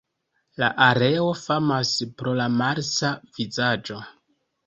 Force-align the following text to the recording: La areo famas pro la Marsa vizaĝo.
La 0.61 0.69
areo 0.85 1.25
famas 1.41 1.91
pro 2.21 2.33
la 2.41 2.47
Marsa 2.55 3.13
vizaĝo. 3.39 4.01